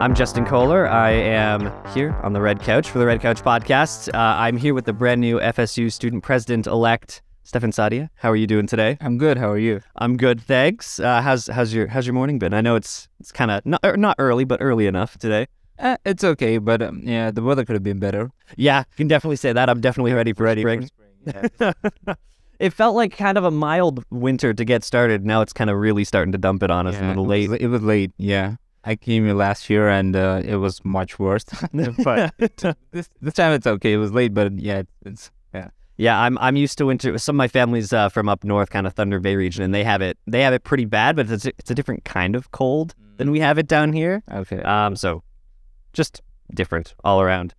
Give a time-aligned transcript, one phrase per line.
[0.00, 0.88] I'm Justin Koehler.
[0.88, 4.08] I am here on the Red Couch for the Red Couch podcast.
[4.14, 8.08] Uh, I'm here with the brand new FSU student president elect, Stephin Sathya.
[8.14, 8.96] How are you doing today?
[9.00, 9.38] I'm good.
[9.38, 9.80] How are you?
[9.96, 11.00] I'm good, thanks.
[11.00, 12.54] Uh, how's how's your how's your morning been?
[12.54, 15.46] I know it's it's kind of not er, not early, but early enough today.
[15.80, 18.30] Uh, it's okay, but um, yeah, the weather could have been better.
[18.56, 19.68] Yeah, you can definitely say that.
[19.68, 20.86] I'm definitely ready for spring.
[20.86, 21.08] spring.
[22.06, 22.14] Yeah.
[22.60, 25.26] it felt like kind of a mild winter to get started.
[25.26, 27.28] Now it's kind of really starting to dump it on us a Yeah, little it
[27.28, 27.50] late.
[27.50, 28.12] was- It was late.
[28.16, 28.54] Yeah,
[28.88, 31.44] I came here last year and uh, it was much worse.
[32.04, 32.34] but
[32.92, 33.92] this this time it's okay.
[33.92, 35.68] It was late, but yeah, it's, yeah.
[35.96, 37.18] Yeah, I'm I'm used to winter.
[37.18, 39.84] Some of my family's uh, from up north, kind of Thunder Bay region, and they
[39.84, 42.50] have it they have it pretty bad, but it's a, it's a different kind of
[42.52, 44.22] cold than we have it down here.
[44.32, 44.62] Okay.
[44.62, 45.22] Um, so
[45.92, 46.22] just
[46.54, 47.54] different all around.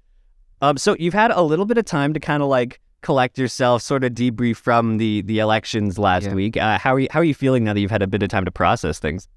[0.61, 3.81] Um, so you've had a little bit of time to kind of like collect yourself,
[3.81, 6.33] sort of debrief from the the elections last Yeah.
[6.33, 6.57] week.
[6.57, 8.29] Uh, how are you how are you feeling now that you've had a bit of
[8.29, 9.27] time to process things?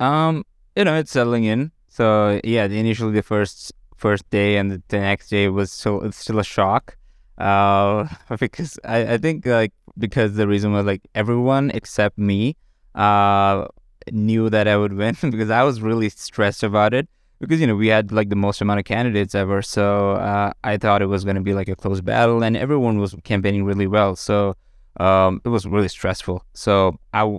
[0.00, 0.44] Um,
[0.76, 1.70] you know, it's settling in.
[1.88, 6.38] So yeah, initially the first first day and the, next day was still it's still
[6.38, 6.96] a shock.
[7.38, 8.06] Uh,
[8.38, 12.56] because I, I think like because the reason was like everyone except me
[12.94, 13.66] uh
[14.12, 17.08] knew that I would win because I was really stressed about it
[17.40, 20.76] because you know we had like the most amount of candidates ever so uh, I
[20.76, 23.86] thought it was going to be like a close battle and everyone was campaigning really
[23.86, 24.56] well so
[24.98, 27.38] um, it was really stressful so I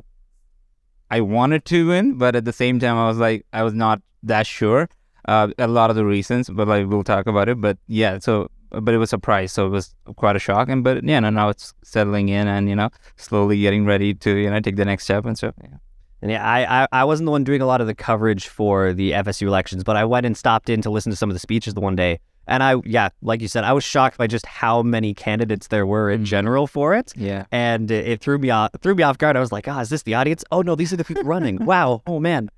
[1.11, 4.01] I wanted to win, but at the same time, I was like, I was not
[4.23, 4.89] that sure.
[5.27, 7.59] Uh, a lot of the reasons, but like we'll talk about it.
[7.59, 10.69] But yeah, so but it was a surprise, so it was quite a shock.
[10.69, 14.35] And but yeah, no, now it's settling in, and you know, slowly getting ready to
[14.35, 15.55] you know take the next step and stuff.
[15.61, 15.77] Yeah.
[16.21, 18.93] And yeah, I, I I wasn't the one doing a lot of the coverage for
[18.93, 21.39] the FSU elections, but I went and stopped in to listen to some of the
[21.39, 22.19] speeches the one day.
[22.47, 25.85] And I, yeah, like you said, I was shocked by just how many candidates there
[25.85, 26.25] were in Mhm.
[26.25, 27.11] general for it.
[27.15, 27.45] Yeah.
[27.51, 29.35] and it, it threw me off threw me off guard.
[29.35, 30.43] I was like, "Ah, is this the audience?
[30.51, 31.57] Oh no, these are the people running.
[31.65, 32.49] wow, oh man."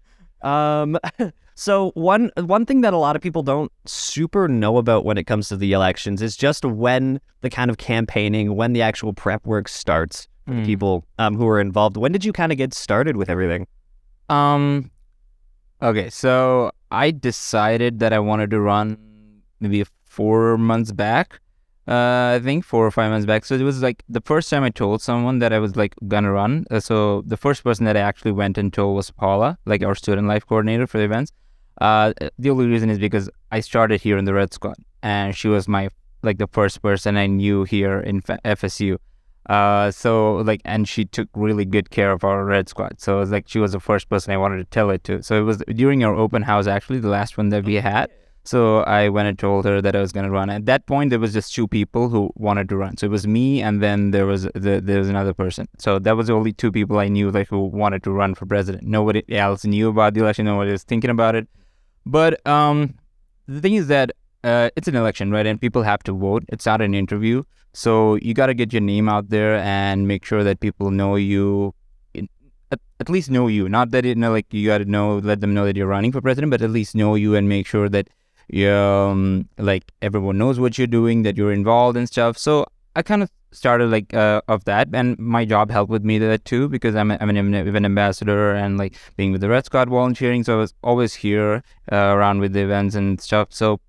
[0.42, 0.98] Um,
[1.56, 5.24] so one one thing that a lot of people don't super know about when it
[5.26, 9.45] comes to the elections is just when the kind of campaigning, when the actual prep
[9.45, 10.66] work starts for the Mm.
[10.66, 11.98] people um, who are involved.
[11.98, 13.67] When did you kind of get started with everything?
[14.30, 14.92] Um.
[15.82, 18.98] Okay, so I decided that I wanted to run
[19.60, 21.40] maybe four months back.
[21.88, 23.45] Uh, I think four or five months back.
[23.45, 26.32] So it was like the first time I told someone that I was like gonna
[26.32, 26.66] run.
[26.70, 29.96] Uh, so the first person that I actually went and told was Paula, like our
[29.96, 31.32] student life coordinator for the events.
[31.80, 35.48] Uh, the only reason is because I started here in the Red Squad, and she
[35.48, 35.90] was my
[36.23, 38.98] like the first person I knew here in FSU.
[39.48, 43.00] Uh, so like, and she took really good care of our Red Squad.
[43.00, 45.23] So it was like she was the first person I wanted to tell it to.
[45.23, 48.10] So it was during our open house, actually, the last one that we had.
[48.48, 50.50] So I went and told her that I was gonna run.
[50.50, 52.96] At that point, there was just two people who wanted to run.
[52.96, 55.68] So it was me, and then there was the, there was another person.
[55.80, 58.46] So that was the only two people I knew like who wanted to run for
[58.46, 58.84] president.
[58.88, 60.46] Nobody else knew about the election.
[60.46, 61.50] Nobody was thinking about it.
[62.06, 62.94] But um,
[63.48, 64.12] the thing is that
[64.46, 65.46] uh, it's an election, right?
[65.46, 66.46] And people have to vote.
[66.48, 67.44] It's not an interview.
[67.74, 71.18] So you got to get your name out there and make sure that people know
[71.18, 71.76] you,
[72.72, 73.68] at, at least know you.
[73.68, 76.14] Not that you know, like you got to know, let them know that you're running
[76.14, 78.08] for president, but at least know you and make sure that
[78.66, 82.38] um, like everyone knows what you're doing, that you're involved and stuff.
[82.38, 82.66] So
[82.96, 86.46] I kind of started like uh, of that, and my job helped with me that
[86.46, 89.90] too because I'm, a, I'm an event ambassador and like being with the Red Squad
[89.90, 90.44] volunteering.
[90.44, 93.50] So I was always here uh, around with the events and stuff.
[93.52, 93.80] So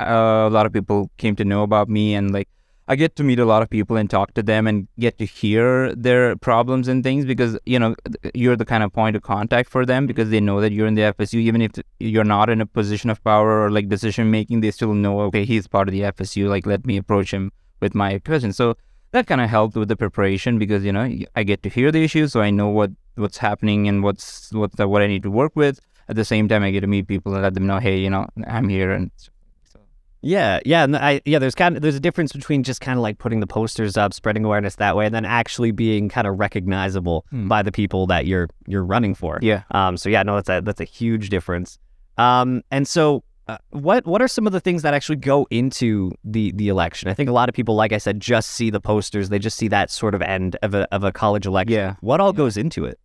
[0.00, 2.48] uh, a lot of people came to know about me and like
[2.88, 5.26] I get to meet a lot of people and talk to them and get to
[5.26, 7.96] hear their problems and things because you know
[8.32, 10.94] you're the kind of point of contact for them because they know that you're in
[10.94, 14.60] the FSU even if you're not in a position of power or like decision making
[14.60, 17.94] they still know okay he's part of the FSU like let me approach him with
[17.94, 18.76] my question so
[19.10, 22.04] that kind of helped with the preparation because you know I get to hear the
[22.04, 25.56] issues so I know what what's happening and what's what's what I need to work
[25.56, 25.80] with.
[26.08, 28.10] At the same time I get to meet people and let them know hey you
[28.10, 29.10] know I'm here and
[30.26, 31.38] Yeah, yeah, and I yeah.
[31.38, 34.12] There's kind of there's a difference between just kind of like putting the posters up,
[34.12, 37.46] spreading awareness that way, and then actually being kind of recognizable Hmm.
[37.46, 39.38] by the people that you're you're running for.
[39.40, 39.96] yeah Um.
[39.96, 41.78] So yeah, no, that's a that's a huge difference.
[42.18, 42.62] Um.
[42.72, 46.50] And so, uh, what what are some of the things that actually go into the
[46.56, 47.08] the election?
[47.08, 49.28] I think a lot of people, like I said, just see the posters.
[49.28, 51.72] They just see that sort of end of a of a college election.
[51.74, 52.98] yeah What all goes into it?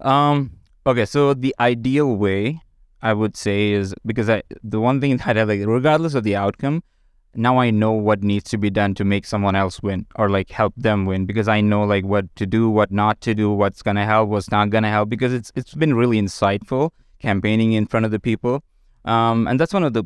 [0.00, 0.52] Um.
[0.86, 1.04] Okay.
[1.04, 2.60] So the ideal way
[3.02, 6.36] I would say is because I the one thing that I like, regardless of the
[6.36, 6.82] outcome,
[7.34, 10.50] now I know what needs to be done to make someone else win or like
[10.50, 13.82] help them win because I know like what to do, what not to do, what's
[13.82, 16.90] gonna help, what's not gonna help because it's it's been really insightful
[17.20, 18.62] campaigning in front of the people.
[19.04, 20.04] Um, and that's one of the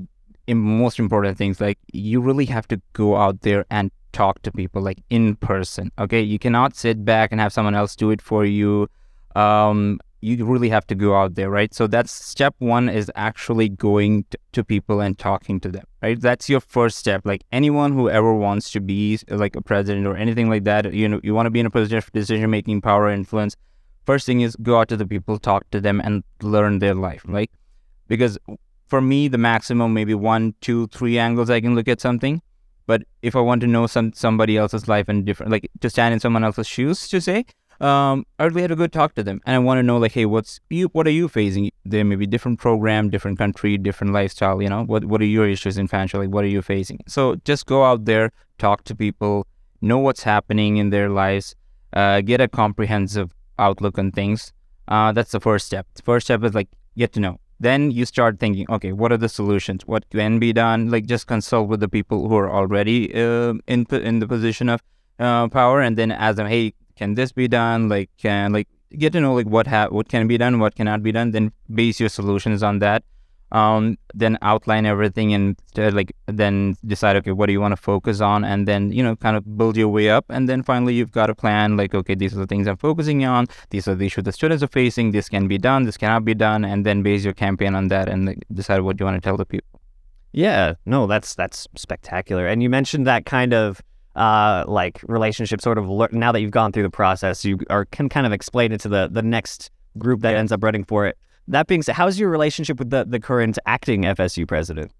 [0.48, 1.60] most important things.
[1.60, 5.90] Like you really have to go out there and talk to people like in person.
[5.98, 8.88] Okay, you cannot sit back and have someone else do it for you.
[9.34, 11.74] Um, you really have to go out there, right?
[11.74, 16.18] So that's step one is actually going t- to people and talking to them, right?
[16.18, 17.22] That's your first step.
[17.24, 21.08] Like anyone who ever wants to be like a president or anything like that, you
[21.08, 23.56] know, you want to be in a position of decision making, power, influence.
[24.06, 27.22] First thing is go out to the people, talk to them, and learn their life,
[27.26, 27.50] right?
[28.06, 28.38] Because
[28.86, 32.40] for me, the maximum maybe one, two, three angles I can look at something.
[32.86, 36.14] But if I want to know some somebody else's life and different, like to stand
[36.14, 37.44] in someone else's shoes, to say,
[37.82, 40.12] um, I really had a good talk to them, and I want to know like,
[40.12, 40.88] hey, what's you?
[40.92, 41.70] What are you facing?
[41.84, 44.62] There may be different program, different country, different lifestyle.
[44.62, 46.20] You know, what what are your issues in financial?
[46.20, 47.00] Like, what are you facing?
[47.08, 49.48] So just go out there, talk to people,
[49.80, 51.56] know what's happening in their lives,
[51.92, 54.52] uh, get a comprehensive outlook on things.
[54.86, 55.86] Uh, that's the first step.
[55.94, 57.40] The first step is like get to know.
[57.58, 59.86] Then you start thinking, okay, what are the solutions?
[59.86, 60.90] What can be done?
[60.90, 64.82] Like just consult with the people who are already uh, in in the position of
[65.18, 67.88] uh, power, and then ask them, hey, can this be done?
[67.88, 68.68] Like, can like
[69.02, 71.32] get to know like what ha- what can be done, what cannot be done.
[71.32, 73.02] Then base your solutions on that.
[73.60, 77.82] Um, then outline everything and uh, like then decide okay what do you want to
[77.90, 78.44] focus on?
[78.44, 80.24] And then you know kind of build your way up.
[80.30, 83.24] And then finally you've got a plan like okay these are the things i'm focusing
[83.24, 83.46] on.
[83.70, 85.10] These are the issues the students are facing.
[85.10, 86.64] This can be done this cannot be done.
[86.64, 89.36] And then base your campaign on that and like, decide what you want to tell
[89.36, 89.80] the people.
[90.32, 90.74] Yeah.
[90.86, 92.46] No that's that's spectacular.
[92.46, 93.82] And you mentioned that kind of
[94.16, 97.84] uh, like relationship sort of le- now that you've gone through the process you are
[97.86, 100.38] can kind of explain it to the the next group that Yeah.
[100.38, 101.16] ends up running for it.
[101.48, 104.92] That being said how's your relationship with the the current acting fsu president?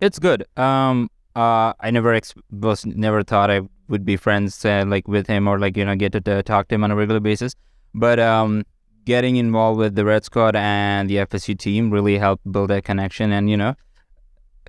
[0.00, 0.44] It's good.
[0.56, 5.26] Um uh i never ex- was never thought i would be friends uh, like with
[5.26, 7.54] him or like you know get to uh, talk to him on a regular basis.
[7.94, 8.64] But um
[9.04, 13.30] getting involved with the red squad and the fsu team really helped build that connection
[13.32, 13.74] and you know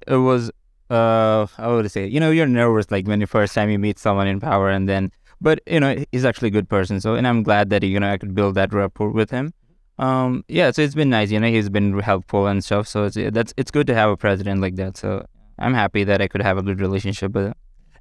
[0.07, 0.51] it was
[0.89, 3.99] uh i would say you know you're nervous like when the first time you meet
[3.99, 5.11] someone in power and then
[5.41, 8.11] but you know he's actually a good person so and i'm glad that you know
[8.11, 9.53] i could build that rapport with him.
[9.99, 13.17] Um yeah so it's been nice you know he's been helpful and stuff so it's
[13.33, 15.25] that's it's good to have a president like that so
[15.57, 17.53] i'm happy that i could have a good relationship with him.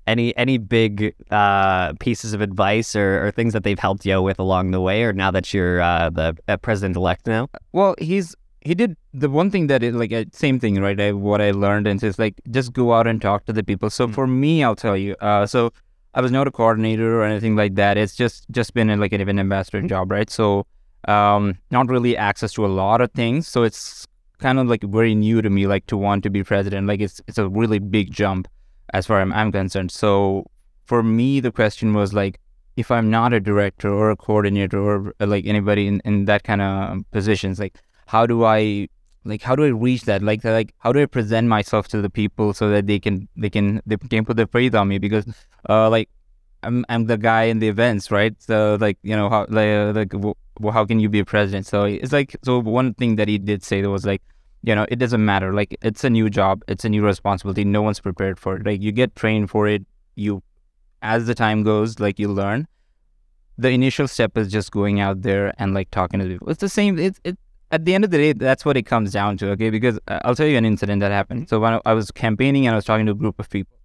[0.06, 4.38] Any any big uh, pieces of advice or, or things that they've helped you with
[4.38, 7.48] along the way or now that you're uh, the uh, president elect now?
[7.72, 11.00] Well he's he did the one thing that is like same thing right?
[11.06, 13.90] I, what i learned and is like just go out and talk to the people.
[13.90, 14.14] So Mm.
[14.18, 15.70] for me i'll tell you uh so
[16.14, 17.96] i was not a coordinator or anything like that.
[18.02, 20.30] It's just just been a, like an event ambassador job right?
[20.38, 20.66] So
[21.16, 23.46] um not really access to a lot of things.
[23.48, 24.06] So it's
[24.46, 26.86] kind of like very new to me like to want to be president.
[26.92, 28.48] Like it's it's a really big jump
[28.98, 29.90] as far as i'm concerned.
[30.02, 30.10] So
[30.90, 32.38] for me the question was like
[32.82, 34.94] if i'm not a director or a coordinator or
[35.34, 37.74] like anybody in, in that kind of positions like
[38.06, 38.88] how do i
[39.24, 40.22] like how do i reach that?
[40.22, 43.50] Like like how do i present myself to the people so that they can they
[43.50, 44.98] can they can put their faith on me?
[44.98, 45.26] Because
[45.68, 46.08] uh like
[46.62, 48.34] i'm i'm the guy in the events right?
[48.40, 51.24] So like you know how like, uh, like w- w- how can you be a
[51.24, 51.66] president?
[51.66, 54.22] So it's like so one thing that he did say was like
[54.62, 55.52] you know it doesn't matter.
[55.52, 56.62] Like it's a new job.
[56.68, 57.64] It's a new responsibility.
[57.64, 58.66] No one's prepared for it.
[58.66, 59.84] Like you get trained for it.
[60.14, 60.42] You
[61.02, 62.68] as the time goes like you learn.
[63.58, 66.50] The initial step is just going out there and like talking to people.
[66.50, 66.98] It's the same.
[66.98, 67.38] It's it
[67.72, 69.70] at the end of the day that's what it comes down to okay?
[69.70, 71.48] Because uh, i'll tell you an incident that happened.
[71.48, 73.76] So when I- i was campaigning and i was talking to a group of people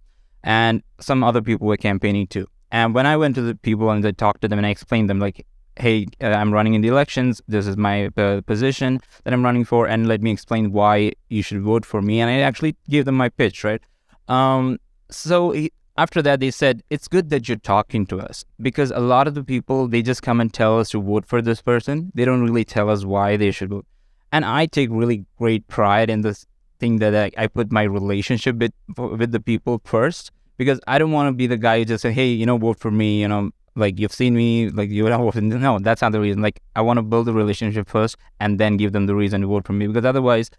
[0.42, 2.46] and some other people were campaigning too.
[2.70, 5.10] And when i went to the people and I talked to them and i explained
[5.10, 5.46] them like
[5.76, 7.40] hey uh, i'm running in the elections.
[7.48, 11.42] This is my uh, position that i'm running for and let me explain why you
[11.42, 12.20] should vote for me.
[12.20, 13.82] And i actually gave them my pitch right?
[14.28, 14.78] Um
[15.10, 19.00] so he, after that they said it's good that you're talking to us because a
[19.00, 22.10] lot of the people they just come and tell us to vote for this person.
[22.14, 23.86] They don't really tell us why they should vote.
[24.30, 26.46] And i take really great pride in this
[26.78, 31.12] thing that i, I put my relationship with, with the people first because i don't
[31.12, 33.28] want to be the guy who just say hey you know vote for me you
[33.28, 36.42] know like you've seen me like you know no that's not the reason.
[36.42, 39.46] Like i want to build a relationship first and then give them the reason to
[39.46, 40.50] vote for me because otherwise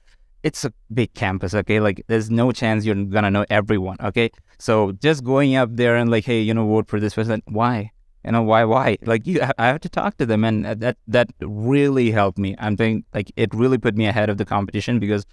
[0.44, 1.80] it's a big campus okay?
[1.80, 4.30] Like there's no chance you're gonna know everyone okay?
[4.60, 7.92] So just going up there and like hey you know vote for this person why?
[8.26, 8.98] You know why why?
[9.04, 12.56] Like you i have to talk to them and that that really helped me.
[12.60, 15.26] I'm thinking like it really put me ahead of the competition because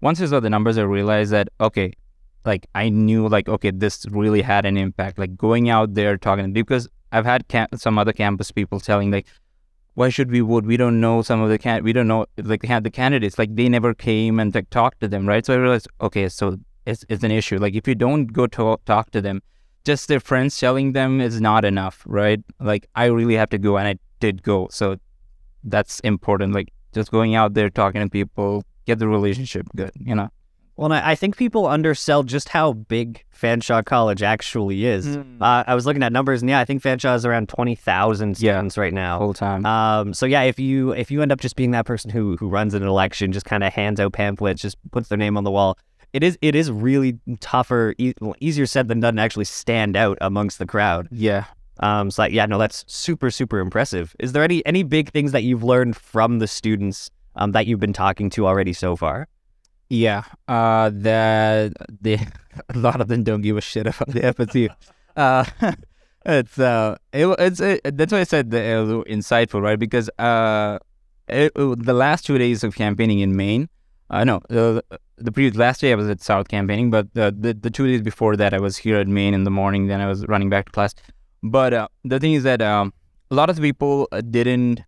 [0.00, 1.92] once i saw the numbers i realized that okay
[2.44, 6.52] like i knew like okay this really had an impact like going out there talking
[6.52, 9.26] because i've had cam- some other campus people telling like
[10.00, 10.64] why should we vote?
[10.64, 13.54] We don't know some of the can we don't know like had the candidates like
[13.54, 15.44] they never came and like talked to them, right?
[15.44, 17.58] So I realized okay, so it's it's an issue.
[17.64, 19.42] Like if you don't go to talk to them,
[19.84, 22.40] just their friends telling them is not enough, right?
[22.70, 24.68] Like I really have to go, and I did go.
[24.70, 24.96] So
[25.64, 26.54] that's important.
[26.54, 30.30] Like just going out there talking to people, get the relationship good, you know.
[30.76, 35.06] Well, I, I think people undersell just how big Fanshawe College actually is.
[35.06, 35.40] Mm.
[35.40, 38.40] Uh, I was looking at numbers, and yeah, I think Fanshawe is around twenty thousand
[38.40, 38.54] Yeah.
[38.54, 39.18] students right now.
[39.18, 39.66] Whole time.
[39.66, 42.48] Um, so yeah, if you if you end up just being that person who who
[42.48, 45.50] runs an election, just kind of hands out pamphlets, just puts their name on the
[45.50, 45.76] wall,
[46.12, 50.16] it is it is really tougher, e- easier said than done to actually stand out
[50.20, 51.08] amongst the crowd.
[51.10, 51.44] yeah.
[51.82, 54.14] Um, so like, yeah, no, that's super super impressive.
[54.18, 57.80] Is there any any big things that you've learned from the students um, that you've
[57.80, 59.28] been talking to already so far?
[59.92, 62.14] Yeah, uh, that they
[62.74, 64.68] a lot of them don't give a shit about the FSU.
[65.16, 65.44] Uh,
[66.24, 69.78] it's uh, it, it's it, that's why I said the a little insightful, right?
[69.78, 70.78] Because uh,
[71.28, 73.68] it, it- the last two days of campaigning in Main,
[74.10, 74.84] I uh, no, the
[75.18, 78.00] the previous last day I was at South campaigning, but the, the the two days
[78.00, 79.88] before that I was here at Main in the morning.
[79.88, 80.94] Then I was running back to class.
[81.42, 82.92] But uh, the thing is that um,
[83.30, 84.82] a lot of people uh, didn't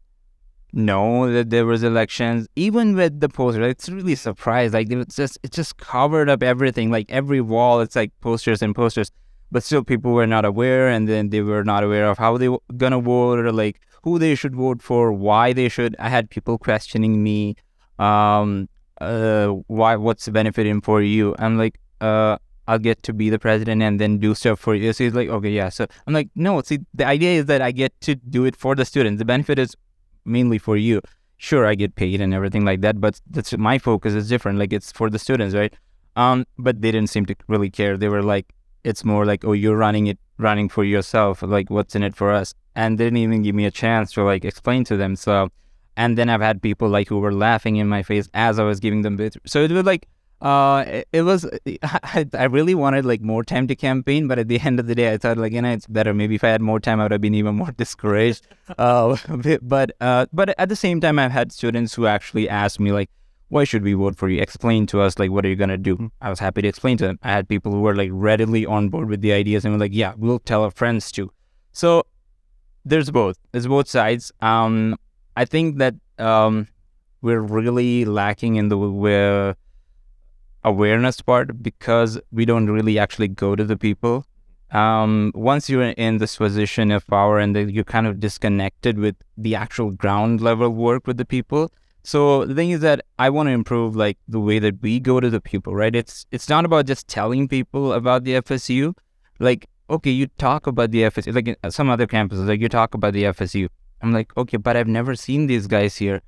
[0.73, 5.39] know that there was elections even with the poster it's really surprised like it's just
[5.43, 9.11] it just covered up everything like every wall it's like posters and posters
[9.51, 12.49] but still people were not aware and then they were not aware of how they
[12.49, 16.31] were gonna vote or like who they should vote for why they should i had
[16.31, 17.55] people questioning me
[17.99, 18.69] um
[19.01, 22.37] uh why what's the benefit for you i'm like uh
[22.69, 24.93] I'll get to be the president and then do stuff for you.
[24.93, 25.69] So he's like, okay, yeah.
[25.69, 28.77] So I'm like, no, see, the idea is that I get to do it for
[28.77, 29.19] the students.
[29.19, 29.77] The benefit is
[30.25, 31.01] mainly for you.
[31.37, 34.59] Sure, I get paid and everything like that, but that's my focus is different.
[34.59, 35.75] Like it's for the students, right?
[36.15, 37.97] Um, but they didn't seem to really care.
[37.97, 41.43] They were like, it's more like, oh, you're running it, running for yourself.
[41.43, 42.55] Like, what's in it for us?
[42.75, 45.17] And they didn't even give me a chance to like explain to them.
[45.17, 45.49] So,
[45.97, 48.81] and then I've had people like who were laughing in my face as I was
[48.81, 49.19] giving them.
[49.47, 50.09] So it was like,
[50.43, 51.49] uh, it, it was.
[51.83, 54.95] I, I really wanted like more time to campaign, but at the end of the
[54.95, 56.13] day, I thought like, you know, it's better.
[56.13, 58.49] Maybe if I had more time, I would have been even more discouraged.
[58.77, 59.17] Uh,
[59.63, 63.09] but uh, but at the same time, I've had students who actually asked me like,
[63.51, 64.41] why should we vote for you?
[64.41, 66.11] Explain to us like what are you gonna do?
[66.21, 67.19] I was happy to explain to them.
[67.23, 69.95] I had people who were like readily on board with the ideas and were like,
[69.95, 71.31] yeah, we'll tell our friends too.
[71.73, 72.05] So
[72.85, 73.39] there's both.
[73.53, 74.33] There's both sides.
[74.41, 74.97] Um,
[75.37, 76.67] I think that um,
[77.21, 79.55] we're really lacking in the where
[80.65, 84.25] awareness part because we don't really actually go to the people.
[84.71, 89.55] Um, once you're in this position of power and you're kind of disconnected with the
[89.55, 91.71] actual ground level work with the people.
[92.05, 95.21] So the thing is that I want to improve like the way that we go
[95.21, 95.95] to the people, right?
[95.95, 98.95] It's it's not about just telling people about the FSU.
[99.39, 102.95] Like, okay, you talk about the FSU, like in some other campuses, like you talk
[102.95, 103.69] about the FSU.
[104.01, 106.23] I'm like, okay, but I've never seen these guys here.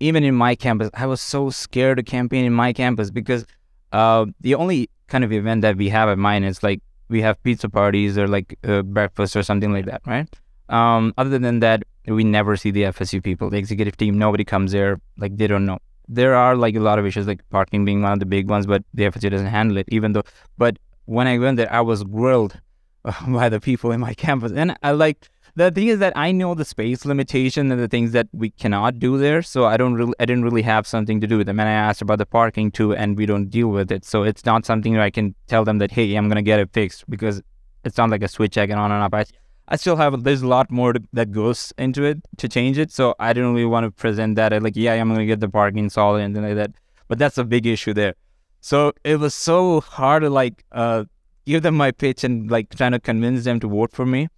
[0.00, 3.46] Even in my campus, I was so scared to campaign in my campus because
[3.92, 7.42] uh, the only kind of event that we have at mine is like we have
[7.42, 10.28] pizza parties or like uh, breakfast or something like that, right?
[10.68, 14.18] Um, other than that, we never see the FSU people, the executive team.
[14.18, 15.00] Nobody comes there.
[15.18, 15.78] Like they don't know.
[16.08, 18.66] There are like a lot of issues, like parking being one of the big ones,
[18.66, 19.86] but the FSU doesn't handle it.
[19.88, 20.24] Even though,
[20.58, 22.60] but when I went there, I was grilled
[23.28, 26.54] by the people in my campus, and I like the thing is that I know
[26.54, 29.40] the space limitation and the things that we cannot do there.
[29.42, 31.60] So I don't really, I didn't really have something to do with them.
[31.60, 34.04] And I asked about the parking too, and we don't deal with it.
[34.04, 37.08] So it's not something I can tell them that, hey, I'm gonna get it fixed
[37.08, 37.40] because
[37.84, 39.14] it's not like a switch I can on and off.
[39.14, 39.24] I,
[39.68, 42.90] I still have, there's a lot more to, that goes into it to change it.
[42.90, 45.48] So I didn't really want to present that as like, yeah, I'm gonna get the
[45.48, 46.72] parking solid and things like that.
[47.06, 48.14] But that's a big issue there.
[48.60, 51.04] So it was so hard to like uh,
[51.46, 54.28] give them my pitch and like trying to convince them to vote for me.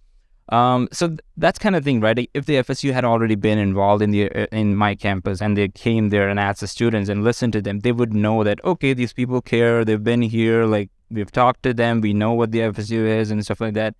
[0.49, 2.29] Um, so th- that's kind of thing, right?
[2.33, 5.67] If the FSU had already been involved in the uh, in my campus and they
[5.67, 8.93] came there and asked the students and listened to them, they would know that okay,
[8.93, 9.83] these people care.
[9.83, 10.65] They've been here.
[10.65, 11.99] Like we've talked to them.
[12.01, 13.95] We know what the FSU is and stuff like that.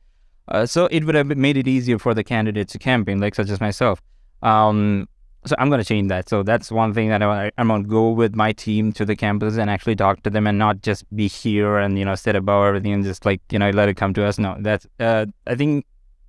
[0.48, 3.50] Uh, so it would have made it easier for the candidates to campaign, like such
[3.50, 4.02] as myself.
[4.42, 5.10] Um,
[5.46, 6.30] so I'm going to change that.
[6.30, 9.16] So that's one thing that I, I'm going to go with my team to the
[9.16, 12.36] campus and actually talk to them and not just be here and you know sit
[12.36, 14.40] above everything and just like you know let it come to us.
[14.40, 15.86] No, that's uh, I think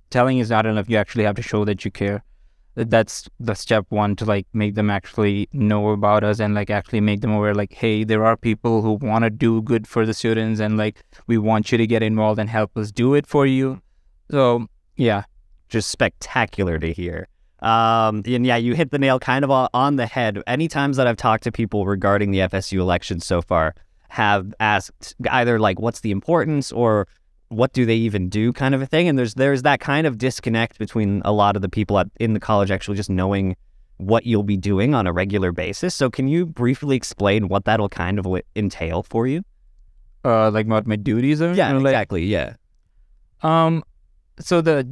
[0.09, 0.89] telling is not enough.
[0.89, 2.23] You actually have to show that you care.
[2.75, 7.01] That's the step one to like make them actually know about us and like actually
[7.01, 7.53] make them aware.
[7.53, 11.03] Like, hey, there are people who want to do good for the students and like
[11.27, 13.81] we want you to get involved and help us do it for you.
[14.31, 15.23] So yeah,
[15.67, 17.27] just spectacular to hear.
[17.61, 20.41] Um, and yeah, you hit the nail kind of on- the head.
[20.47, 23.75] Any times that I've talked to people regarding the FSU election so far,
[24.09, 27.07] have asked either like, "What's the importance?" or
[27.49, 29.07] "What do they even do?" kind of a thing.
[29.07, 32.33] And there's there's that kind of disconnect between a lot of the people at, in
[32.33, 33.55] the college actually just knowing
[33.97, 35.93] what you'll be doing on a regular basis.
[35.93, 38.25] So can you briefly explain what that'll kind of
[38.55, 39.43] entail for you?
[40.25, 41.53] uh, like what my duties are.
[41.69, 42.25] you know, like, exactly.
[42.25, 42.55] Yeah.
[43.41, 43.83] Um,
[44.39, 44.87] so the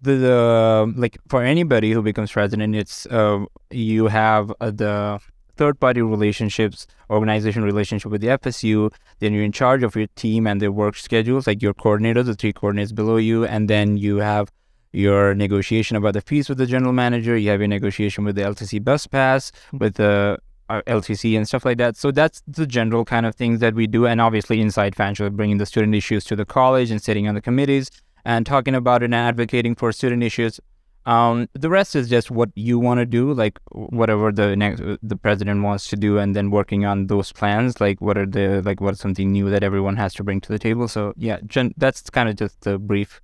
[0.00, 5.20] the, the like for anybody who becomes president, it's uh you have uh, the
[5.62, 8.92] third party relationships, organization relationship with the FSU.
[9.20, 12.34] Then you're in charge of your team and their work schedules, like your coordinator, the
[12.34, 14.50] three coordinates below you, and then you have
[14.92, 17.36] your negotiation about the fees with the general manager.
[17.36, 20.38] You have your negotiation with the LTC bus pass, with the
[20.68, 21.96] uh, LTC and stuff like that.
[21.96, 24.06] So that's the general kind of things that we do.
[24.06, 27.40] And obviously, inside financial, bringing the student issues to the college and sitting on the
[27.40, 27.88] committees
[28.24, 30.58] and talking about and advocating for student issues.
[31.04, 35.16] Um, the rest is just what you want to do, like whatever the next the
[35.16, 37.80] president wants to do, and then working on those plans.
[37.80, 40.58] Like what are the like what's something new that everyone has to bring to the
[40.58, 40.86] table.
[40.86, 43.20] So yeah, gen- that's kind of just the brief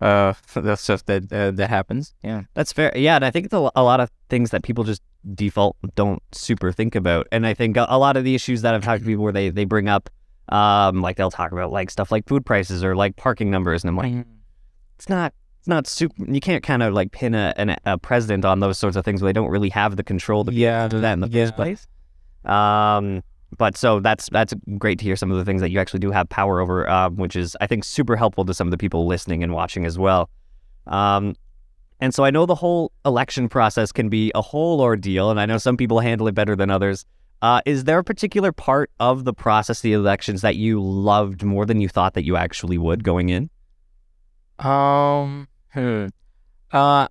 [0.00, 2.92] uh the stuff that uh, that happens yeah That's fair.
[2.96, 5.02] Yeah, and I think it's a a lot of things that people just
[5.34, 7.28] default don't super think about.
[7.30, 9.32] And I think a a lot of the issues that I've talked to people where
[9.32, 10.10] they they bring up,
[10.48, 13.90] um, like they'll talk about like stuff like food prices or like parking numbers, and
[13.90, 14.26] I'm like,
[14.98, 15.32] it's not
[15.62, 16.24] it's not super.
[16.28, 19.22] You can't kind of like pin a, an, a president on those sorts of things
[19.22, 21.44] where they don't really have the control to yeah do that in the yeah.
[21.44, 21.86] first place.
[22.44, 23.22] Um,
[23.56, 26.10] but so that's that's great to hear some of the things that you actually do
[26.10, 29.06] have power over, um, which is I think super helpful to some of the people
[29.06, 30.28] listening and watching as well.
[30.88, 31.36] Um,
[32.00, 35.46] and so I know the whole election process can be a whole ordeal, and I
[35.46, 37.06] know some people handle it better than others.
[37.40, 41.66] Uh, is there a particular part of the process, the elections, that you loved more
[41.66, 43.48] than you thought that you actually would going in?
[44.58, 45.46] Um.
[45.72, 46.06] Hmm.
[46.70, 47.08] Uh.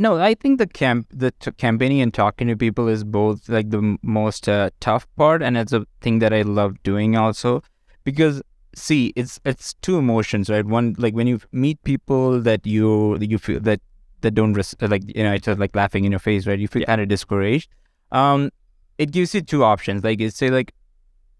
[0.00, 3.70] No, I think the camp, the t- campaigning and talking to people is both like
[3.70, 7.62] the m- most uh, tough part, and it's a thing that I love doing also,
[8.04, 8.40] because
[8.76, 10.64] see, it's it's two emotions, right?
[10.64, 13.80] One like when you meet people that you you feel that
[14.20, 16.58] that don't res- like you know it's like laughing in your face, right?
[16.60, 17.68] You feel kind of discouraged.
[18.12, 18.50] Um,
[18.98, 20.04] it gives you two options.
[20.04, 20.72] Like it's say like,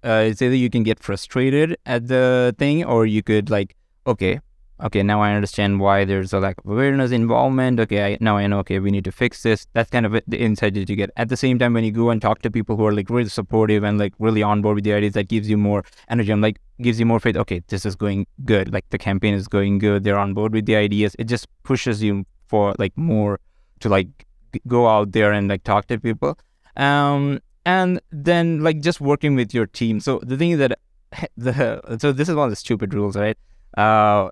[0.04, 4.40] uh, it's either you can get frustrated at the thing, or you could like, okay,
[4.82, 7.80] okay, now I understand why there's a lack of awareness, involvement.
[7.80, 9.66] Okay, I, now I know, okay, we need to fix this.
[9.73, 11.11] That's kind of the insight that you get.
[11.16, 13.28] At the same time, when you go and talk to people who are like really
[13.28, 16.42] supportive and like really on board with the ideas, that gives you more energy and
[16.42, 17.37] like gives you more faith.
[17.37, 18.73] Okay, this is going good.
[18.73, 20.04] Like the campaign is going good.
[20.04, 21.16] They're on board with the ideas.
[21.18, 23.40] It just pushes you for like more
[23.80, 24.26] to like
[24.66, 26.38] go out there and like talk to people.
[26.76, 30.00] Um, and then like just working with your team.
[30.00, 30.78] So the thing is that
[31.36, 33.36] the so this is one of the stupid rules, right?
[33.76, 34.30] Uh,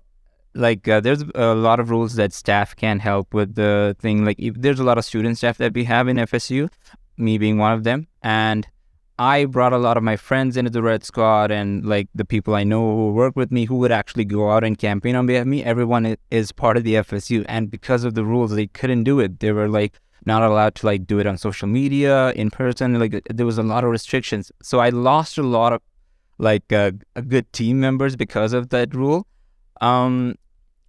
[0.57, 4.39] like uh, there's a lot of rules that staff can help with the thing like
[4.39, 6.69] if there's a lot of student staff that we have in fsu
[7.17, 8.67] me being one of them and
[9.19, 12.55] i brought a lot of my friends into the red squad and like the people
[12.55, 15.41] i know who work with me who would actually go out and campaign on behalf
[15.41, 19.03] of me everyone is part of the fsu and because of the rules they couldn't
[19.03, 19.39] do it.
[19.39, 23.21] They were like not allowed to like do it on social media in person like
[23.29, 24.51] there was a lot of restrictions.
[24.61, 25.81] So i lost a lot of
[26.39, 26.91] like uh,
[27.27, 29.25] good team members because of that rule.
[29.81, 30.35] Um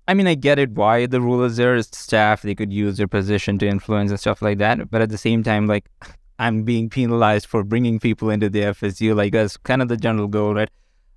[0.08, 1.76] I mean, I get it why the rule is there.
[1.76, 4.90] Is staff they could use their position to influence and stuff like that.
[4.90, 5.88] But at the same time, like
[6.38, 9.14] I'm being penalized for bringing people into the FSU.
[9.14, 10.70] Like that's kind of the general goal, right?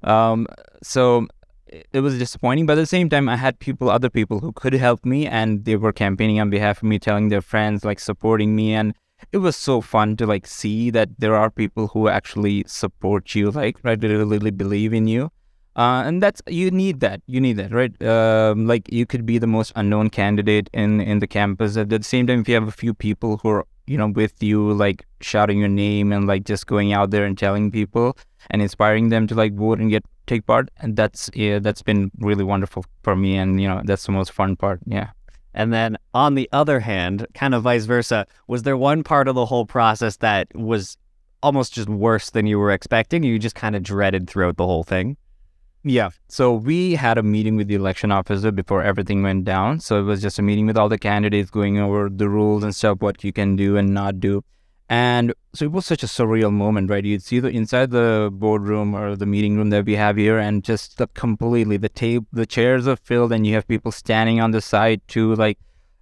[0.04, 0.46] Um,
[0.84, 1.28] so
[1.68, 2.66] it it was disappointing.
[2.66, 5.64] But at the same time, I had people, other people who could help me, and
[5.64, 8.94] they were campaigning on behalf of me, telling their friends, like supporting me, and
[9.32, 13.52] it was so fun to like see that there are people who actually support you,
[13.52, 15.32] like right, they really believe in you.
[15.76, 19.38] Uh, and that's you need that you need that right um, like you could be
[19.38, 22.68] the most unknown candidate in in the campus at the same time if you have
[22.68, 26.44] a few people who are you know with you like shouting your name and like
[26.44, 28.18] just going out there and telling people
[28.50, 32.12] and inspiring them to like vote and get take part and that's yeah that's been
[32.20, 35.12] really wonderful for me and you know that's the most fun part yeah
[35.54, 39.36] And then on the other hand, kind of vice versa, was there one part of
[39.36, 40.98] the whole process that was
[41.44, 43.24] almost just worse than you were expecting?
[43.24, 45.18] You just kind of dreaded throughout the whole thing?
[45.84, 46.12] Yeah.
[46.28, 49.80] So we had a meeting with the election officer before everything went down.
[49.80, 52.76] So it was just a meeting with all the candidates going over the rules and
[52.76, 54.44] stuff, what you can do and not do.
[54.90, 57.04] And so it was such a surreal moment, right?
[57.04, 60.66] You'd see the inside the boardroom or the meeting room that we have here, and
[60.66, 64.52] just the completely the table, the chairs are filled, and you have people standing on
[64.52, 65.34] the side too.
[65.36, 65.58] Like,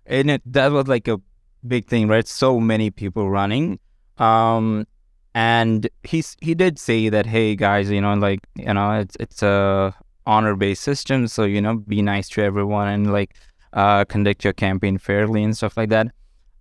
[0.08, 1.22] and it that was like a
[1.68, 2.28] big thing, right?
[2.28, 3.78] So many people running.
[4.18, 4.88] Um,
[5.36, 9.44] and he's he did say that hey guys you know like you know it's it's
[9.44, 13.36] a honor based system so you know be nice to everyone and like
[13.74, 16.08] uh conduct your campaign fairly and stuff like that.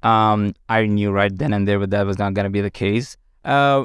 [0.02, 3.16] Um i knew right then and there that was not going to be the case.
[3.44, 3.84] Uh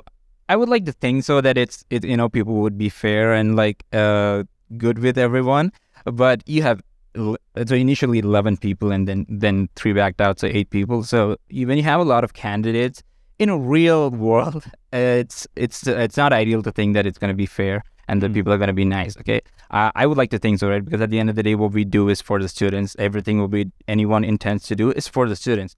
[0.50, 3.34] i would like to think so that it's it you know people would be fair
[3.34, 4.44] and like uh
[4.78, 5.72] good with everyone
[6.06, 6.82] but you have
[7.16, 11.04] so initially 11 people and then then three backed out so eight people.
[11.04, 13.04] So when you have a lot of candidates
[13.40, 17.36] in a real world, it's it's it's not ideal to think that it's going to
[17.38, 18.34] be fair and that Mm.
[18.36, 19.16] people are going to be nice.
[19.18, 19.42] Okay,
[19.72, 20.84] uh, I would like to think so, right?
[20.84, 22.96] Because at the end of the day, what we do is for the students.
[23.00, 25.76] Everything will be anyone intends to do is for the students.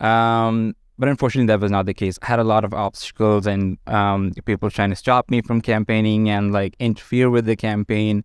[0.00, 2.18] Um, but unfortunately, that was not the case.
[2.22, 6.30] I had a lot of obstacles and um, people trying to stop me from campaigning
[6.30, 8.24] and like interfere with the campaign.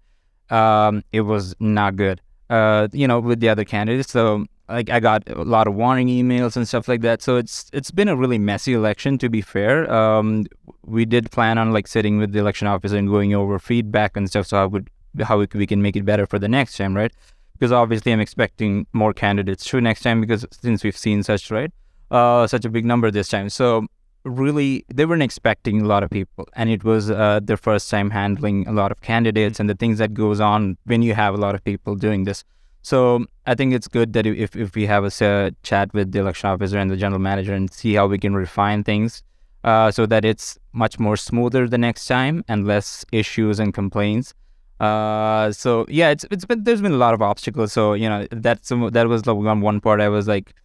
[0.50, 4.12] Um, it was not good, uh, you know, with the other candidates.
[4.12, 7.22] So like I got a lot of warning emails and stuff like that.
[7.22, 9.18] So it's it's been a really messy election.
[9.20, 10.46] To be fair, um,
[10.86, 14.30] we did plan on like sitting with the election officer and going over feedback and
[14.30, 14.48] stuff.
[14.48, 14.90] So I would
[15.24, 17.12] how we, we can make it better for the next time, right?
[17.54, 21.72] Because obviously I'm expecting more candidates too next time because since we've seen such right,
[22.10, 23.50] uh, such a big number this time.
[23.50, 23.86] So
[24.24, 28.10] really they weren't expecting a lot of people and it was uh, their first time
[28.12, 31.38] handling a lot of candidates and the things that goes on when you have a
[31.38, 32.44] lot of people doing this
[32.82, 36.20] so I think it's good that if, if we have a uh, chat with the
[36.20, 39.24] election officer and the general manager and see how we can refine things
[39.64, 44.34] uh, so that it's much more smoother the next time and less issues and complaints.
[44.80, 47.72] Uh, so yeah, it's it's been there's been a lot of obstacles.
[47.72, 50.56] So you know that's that was the one one part I was like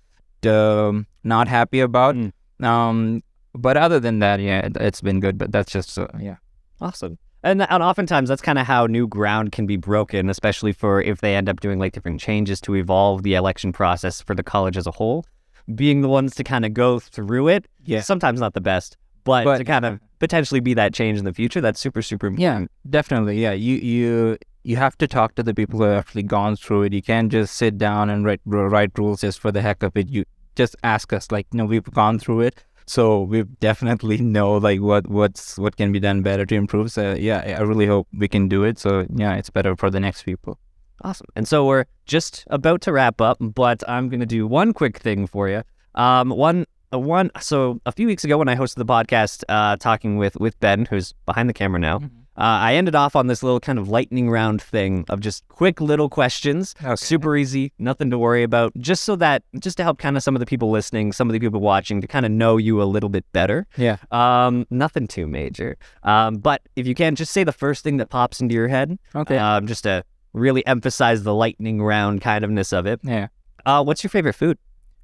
[0.46, 2.14] um, not happy about.
[2.14, 2.32] Mm.
[2.64, 3.22] Um,
[3.54, 5.36] but other than that, yeah, it, has been good.
[5.36, 6.36] But that's just uh, yeah,
[6.80, 7.18] awesome.
[7.46, 11.20] And, and oftentimes that's kind of how new ground can be broken, especially for if
[11.20, 14.76] they end up doing like different changes to evolve the election process for the college
[14.76, 15.24] as a whole.
[15.72, 19.44] Being the ones to kind of go through it, yeah, sometimes not the best, but,
[19.44, 22.70] but to kind of potentially be that change in the future, that's super super important.
[22.72, 23.40] Yeah, definitely.
[23.40, 26.82] Yeah, you you you have to talk to the people who have actually gone through
[26.82, 26.92] it.
[26.92, 30.08] You can't just sit down and write write rules just for the heck of it.
[30.08, 30.24] You
[30.56, 35.08] just ask us like, no, we've gone through it so we definitely know like what
[35.08, 36.92] what's what can be done better to improve.
[36.92, 38.78] So yeah i really hope we can do it.
[38.78, 40.58] So yeah it's better for the next people.
[41.02, 41.26] Awesome.
[41.36, 44.98] And so we're just about to wrap up but i'm going to do one quick
[44.98, 45.62] thing for you
[45.96, 49.76] um one uh, one so a few weeks ago when i hosted the podcast uh
[49.76, 52.20] talking with with ben who's behind the camera now mm-hmm.
[52.38, 55.80] Uh, I ended off on this little kind of lightning round thing of just quick
[55.80, 56.96] little questions, okay.
[56.96, 60.36] super easy, nothing to worry about, just so that, just to help kind of some
[60.36, 62.84] of the people listening, some of the people watching to kind of know you a
[62.84, 63.66] little bit better.
[63.76, 63.96] Yeah.
[64.10, 65.76] Um, nothing too major.
[66.02, 68.98] Um, but if you can, just say the first thing that pops into your head.
[69.14, 69.38] Okay.
[69.38, 73.00] Um, just to really emphasize the lightning round kind ofness of it.
[73.02, 73.28] Yeah.
[73.64, 74.58] Uh, what's your favorite food?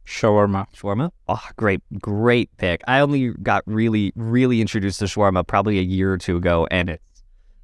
[0.07, 0.67] Shawarma.
[0.75, 1.11] Shawarma?
[1.29, 2.83] Oh, great, great pick.
[2.87, 6.91] I only got really, really introduced to shawarma probably a year or two ago, and
[6.91, 7.12] it's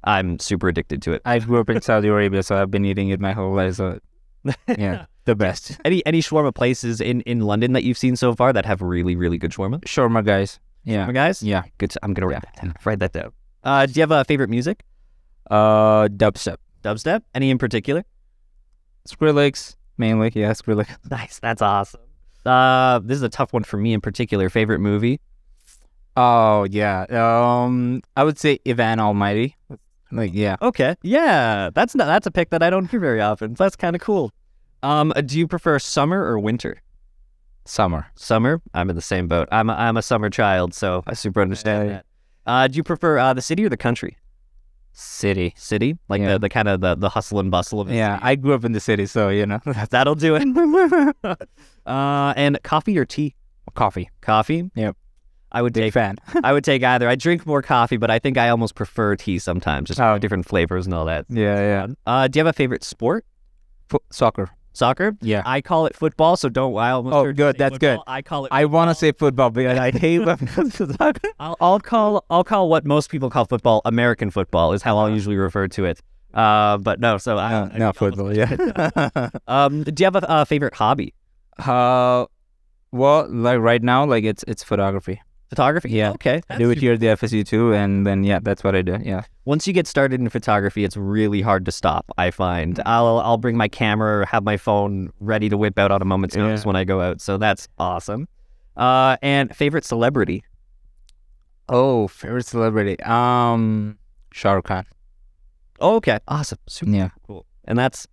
[0.03, 1.21] I'm super addicted to it.
[1.25, 3.75] I grew up in Saudi Arabia, so I've been eating it my whole life.
[3.75, 3.99] So
[4.67, 5.77] yeah, the best.
[5.83, 9.15] Any any shawarma places in, in London that you've seen so far that have really
[9.15, 9.81] really good shawarma?
[9.81, 10.59] Shawarma guys.
[10.85, 11.05] Yeah.
[11.05, 11.43] Shawarma guys.
[11.43, 11.63] Yeah.
[11.77, 11.91] Good.
[11.91, 12.73] To, I'm gonna write that down.
[12.85, 13.31] Write that down.
[13.63, 14.83] Uh, do you have a favorite music?
[15.51, 16.57] Uh, dubstep.
[16.83, 17.21] Dubstep.
[17.35, 18.05] Any in particular?
[19.07, 20.31] Skrillex mainly.
[20.33, 20.87] Yeah, Skrillex.
[21.09, 21.39] Nice.
[21.39, 22.01] That's awesome.
[22.45, 24.49] Uh, this is a tough one for me in particular.
[24.49, 25.19] Favorite movie?
[26.15, 27.05] Oh yeah.
[27.09, 29.55] Um, I would say Evan Almighty.
[30.11, 30.57] Like, yeah.
[30.61, 30.95] Okay.
[31.01, 31.69] Yeah.
[31.73, 33.55] That's not, that's a pick that I don't hear very often.
[33.55, 34.31] So That's kind of cool.
[34.81, 36.81] Um, do you prefer summer or winter?
[37.65, 38.07] Summer.
[38.15, 38.61] Summer.
[38.73, 39.47] I'm in the same boat.
[39.51, 42.05] I'm a, I'm a summer child, so I super understand that.
[42.45, 44.17] Uh, do you prefer uh, the city or the country?
[44.91, 45.53] City.
[45.55, 46.33] City, like yeah.
[46.33, 47.95] the, the kind of the, the hustle and bustle of it.
[47.95, 49.59] Yeah, I grew up in the city, so you know
[49.91, 51.15] that'll do it.
[51.85, 53.35] uh, and coffee or tea?
[53.75, 54.09] Coffee.
[54.21, 54.71] Coffee.
[54.75, 54.97] Yep.
[55.51, 56.17] I would Big take fan.
[56.43, 57.07] I would take either.
[57.07, 60.17] I drink more coffee, but I think I almost prefer tea sometimes, just oh.
[60.19, 61.25] different flavors and all that.
[61.29, 61.87] Yeah, yeah.
[62.05, 63.25] Uh, do you have a favorite sport?
[64.11, 64.51] Soccer.
[64.73, 65.17] Soccer?
[65.21, 65.41] Yeah.
[65.45, 66.75] I call it football, so don't.
[66.77, 67.15] I almost.
[67.15, 67.57] Oh, good.
[67.57, 67.97] That's football.
[67.97, 68.03] good.
[68.07, 68.51] I call it.
[68.51, 70.23] I want to say football, but I hate
[70.71, 71.29] soccer.
[71.39, 72.23] I'll, I'll call.
[72.29, 75.85] I'll call what most people call football American football is how I'll usually refer to
[75.85, 76.01] it.
[76.33, 77.17] Uh, but no.
[77.17, 77.51] So I.
[77.51, 78.33] No, I not football.
[78.33, 79.29] Yeah.
[79.47, 79.83] um.
[79.83, 81.13] Do you have a, a favorite hobby?
[81.57, 82.25] Uh,
[82.91, 85.21] well, like right now, like it's it's photography.
[85.49, 85.89] Photography?
[85.89, 86.11] Yeah.
[86.11, 86.41] Okay.
[86.49, 88.97] I do it here at the FSU too, and then yeah, that's what I do.
[89.01, 89.23] Yeah.
[89.45, 92.05] Once you get started in photography, it's really hard to stop.
[92.19, 92.79] I find.
[92.85, 96.35] I'll I'll bring my camera, have my phone ready to whip out on a moment's
[96.35, 96.67] notice yeah.
[96.67, 97.19] when I go out.
[97.19, 98.27] So that's awesome.
[98.77, 100.43] Uh, and favorite celebrity?
[101.67, 102.99] Oh, favorite celebrity.
[103.01, 103.97] Um,
[104.31, 104.85] Shah Rukh Khan.
[105.79, 106.19] Oh, okay.
[106.27, 106.59] Awesome.
[106.67, 107.09] Super yeah.
[107.25, 107.45] Cool.
[107.65, 108.07] And that's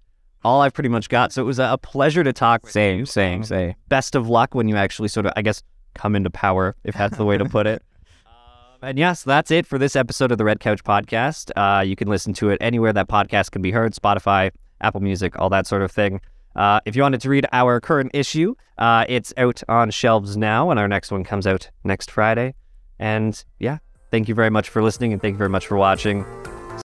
[0.44, 1.33] all I've pretty much got.
[1.33, 2.68] So it was a pleasure to talk.
[2.68, 3.75] Same, same, um, same.
[3.88, 5.62] Best of luck when you actually sort of, I guess,
[5.96, 7.82] come into power, if that's the way to put it.
[8.26, 11.50] Um, and yes, that's it for this episode of the Red Couch Podcast.
[11.56, 14.50] Uh, you can listen to it anywhere that podcast can be heard Spotify,
[14.82, 16.20] Apple Music, all that sort of thing.
[16.54, 20.70] Uh, if you wanted to read our current issue, uh, it's out on shelves now,
[20.70, 22.54] and our next one comes out next Friday.
[22.98, 23.78] And yeah,
[24.11, 26.24] thank you very much for listening, and thank you very much for watching.